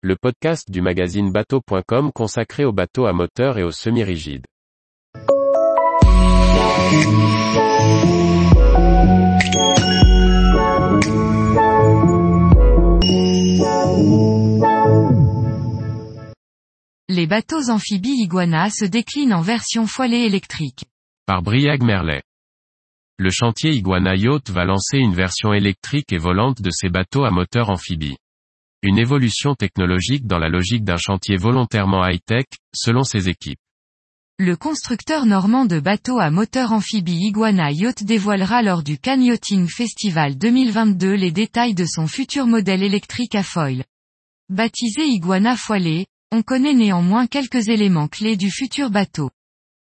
le 0.00 0.14
podcast 0.14 0.70
du 0.70 0.80
magazine 0.80 1.32
bateau.com 1.32 2.12
consacré 2.12 2.64
aux 2.64 2.72
bateaux 2.72 3.06
à 3.06 3.12
moteur 3.12 3.58
et 3.58 3.64
aux 3.64 3.72
semi-rigides. 3.72 4.46
Les 17.08 17.26
bateaux 17.26 17.68
amphibies 17.68 18.22
Iguana 18.22 18.70
se 18.70 18.84
déclinent 18.84 19.34
en 19.34 19.40
version 19.40 19.88
foilée 19.88 20.18
électrique. 20.26 20.84
Par 21.26 21.42
Briag 21.42 21.82
Merlet. 21.82 22.22
Le 23.18 23.30
chantier 23.30 23.72
Iguana 23.72 24.14
Yacht 24.14 24.48
va 24.50 24.64
lancer 24.64 24.98
une 24.98 25.14
version 25.14 25.52
électrique 25.52 26.12
et 26.12 26.18
volante 26.18 26.62
de 26.62 26.70
ses 26.70 26.88
bateaux 26.88 27.24
à 27.24 27.32
moteur 27.32 27.68
amphibie. 27.68 28.16
Une 28.80 28.98
évolution 28.98 29.56
technologique 29.56 30.24
dans 30.24 30.38
la 30.38 30.48
logique 30.48 30.84
d'un 30.84 30.98
chantier 30.98 31.36
volontairement 31.36 32.06
high-tech, 32.06 32.44
selon 32.72 33.02
ses 33.02 33.28
équipes. 33.28 33.58
Le 34.38 34.54
constructeur 34.54 35.26
normand 35.26 35.64
de 35.64 35.80
bateaux 35.80 36.20
à 36.20 36.30
moteur 36.30 36.70
amphibie 36.70 37.26
Iguana 37.26 37.72
Yacht 37.72 38.04
dévoilera 38.04 38.62
lors 38.62 38.84
du 38.84 38.96
Cannes 38.96 39.24
Yachting 39.24 39.66
Festival 39.66 40.38
2022 40.38 41.12
les 41.14 41.32
détails 41.32 41.74
de 41.74 41.84
son 41.84 42.06
futur 42.06 42.46
modèle 42.46 42.84
électrique 42.84 43.34
à 43.34 43.42
foil. 43.42 43.82
Baptisé 44.48 45.06
Iguana 45.06 45.56
Foilé, 45.56 46.06
on 46.30 46.42
connaît 46.42 46.74
néanmoins 46.74 47.26
quelques 47.26 47.66
éléments 47.66 48.06
clés 48.06 48.36
du 48.36 48.48
futur 48.48 48.90
bateau. 48.90 49.30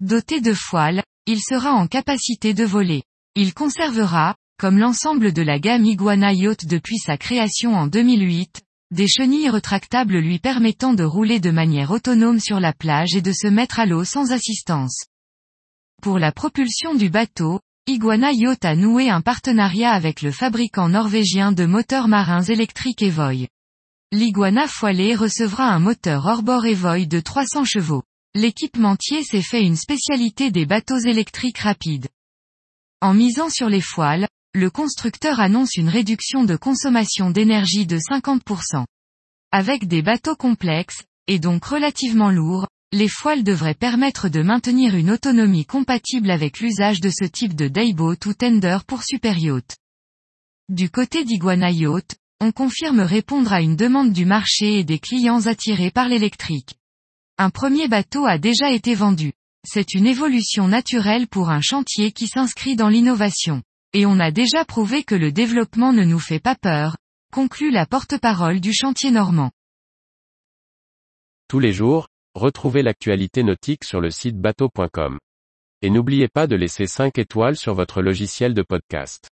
Doté 0.00 0.40
de 0.40 0.54
foiles, 0.54 1.04
il 1.26 1.40
sera 1.40 1.72
en 1.72 1.86
capacité 1.86 2.52
de 2.52 2.64
voler. 2.64 3.04
Il 3.36 3.54
conservera, 3.54 4.34
comme 4.58 4.78
l'ensemble 4.78 5.32
de 5.32 5.42
la 5.42 5.60
gamme 5.60 5.84
Iguana 5.84 6.32
Yacht 6.32 6.66
depuis 6.66 6.98
sa 6.98 7.16
création 7.16 7.76
en 7.76 7.86
2008, 7.86 8.60
des 8.92 9.08
chenilles 9.08 9.48
rétractables 9.48 10.18
lui 10.18 10.38
permettant 10.38 10.92
de 10.92 11.02
rouler 11.02 11.40
de 11.40 11.50
manière 11.50 11.90
autonome 11.90 12.38
sur 12.38 12.60
la 12.60 12.74
plage 12.74 13.16
et 13.16 13.22
de 13.22 13.32
se 13.32 13.48
mettre 13.48 13.80
à 13.80 13.86
l'eau 13.86 14.04
sans 14.04 14.32
assistance. 14.32 15.06
Pour 16.02 16.18
la 16.18 16.30
propulsion 16.30 16.94
du 16.94 17.08
bateau, 17.08 17.60
Iguana 17.86 18.32
Yacht 18.32 18.66
a 18.66 18.76
noué 18.76 19.08
un 19.08 19.22
partenariat 19.22 19.92
avec 19.92 20.20
le 20.20 20.30
fabricant 20.30 20.90
norvégien 20.90 21.52
de 21.52 21.64
moteurs 21.64 22.06
marins 22.06 22.42
électriques 22.42 23.02
Evoy. 23.02 23.48
L'Iguana 24.12 24.68
Foilé 24.68 25.14
recevra 25.14 25.70
un 25.70 25.78
moteur 25.78 26.26
hors-bord 26.26 26.66
Evoy 26.66 27.06
de 27.06 27.18
300 27.18 27.64
chevaux. 27.64 28.02
L'équipementier 28.34 29.24
s'est 29.24 29.42
fait 29.42 29.62
une 29.62 29.76
spécialité 29.76 30.50
des 30.50 30.66
bateaux 30.66 30.98
électriques 30.98 31.58
rapides. 31.58 32.08
En 33.00 33.14
misant 33.14 33.48
sur 33.48 33.70
les 33.70 33.80
foiles, 33.80 34.28
le 34.54 34.68
constructeur 34.68 35.40
annonce 35.40 35.76
une 35.76 35.88
réduction 35.88 36.44
de 36.44 36.56
consommation 36.56 37.30
d'énergie 37.30 37.86
de 37.86 37.96
50%. 37.96 38.84
Avec 39.50 39.88
des 39.88 40.02
bateaux 40.02 40.36
complexes, 40.36 41.04
et 41.26 41.38
donc 41.38 41.64
relativement 41.64 42.30
lourds, 42.30 42.66
les 42.92 43.08
foiles 43.08 43.44
devraient 43.44 43.74
permettre 43.74 44.28
de 44.28 44.42
maintenir 44.42 44.94
une 44.94 45.10
autonomie 45.10 45.64
compatible 45.64 46.30
avec 46.30 46.60
l'usage 46.60 47.00
de 47.00 47.08
ce 47.08 47.24
type 47.24 47.54
de 47.54 47.68
dayboat 47.68 48.26
ou 48.26 48.34
tender 48.34 48.76
pour 48.86 49.02
super 49.04 49.38
yacht. 49.38 49.76
Du 50.68 50.90
côté 50.90 51.24
d'Iguana 51.24 51.70
Yacht, 51.70 52.16
on 52.40 52.52
confirme 52.52 53.00
répondre 53.00 53.54
à 53.54 53.62
une 53.62 53.76
demande 53.76 54.12
du 54.12 54.26
marché 54.26 54.80
et 54.80 54.84
des 54.84 54.98
clients 54.98 55.46
attirés 55.46 55.90
par 55.90 56.08
l'électrique. 56.08 56.74
Un 57.38 57.48
premier 57.48 57.88
bateau 57.88 58.26
a 58.26 58.36
déjà 58.36 58.70
été 58.70 58.94
vendu. 58.94 59.32
C'est 59.66 59.94
une 59.94 60.06
évolution 60.06 60.68
naturelle 60.68 61.26
pour 61.26 61.48
un 61.48 61.62
chantier 61.62 62.12
qui 62.12 62.26
s'inscrit 62.26 62.76
dans 62.76 62.88
l'innovation. 62.88 63.62
Et 63.94 64.06
on 64.06 64.18
a 64.20 64.30
déjà 64.30 64.64
prouvé 64.64 65.04
que 65.04 65.14
le 65.14 65.32
développement 65.32 65.92
ne 65.92 66.04
nous 66.04 66.18
fait 66.18 66.40
pas 66.40 66.54
peur, 66.54 66.96
conclut 67.32 67.70
la 67.70 67.86
porte-parole 67.86 68.60
du 68.60 68.72
chantier 68.72 69.10
normand. 69.10 69.50
Tous 71.48 71.58
les 71.58 71.72
jours, 71.72 72.08
retrouvez 72.34 72.82
l'actualité 72.82 73.42
nautique 73.42 73.84
sur 73.84 74.00
le 74.00 74.10
site 74.10 74.38
bateau.com. 74.38 75.18
Et 75.82 75.90
n'oubliez 75.90 76.28
pas 76.28 76.46
de 76.46 76.56
laisser 76.56 76.86
5 76.86 77.18
étoiles 77.18 77.56
sur 77.56 77.74
votre 77.74 78.00
logiciel 78.02 78.54
de 78.54 78.62
podcast. 78.62 79.31